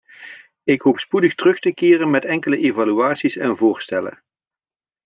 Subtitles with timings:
[0.63, 4.23] Ik hoop spoedig terug te keren met enkele evaluaties en voorstellen.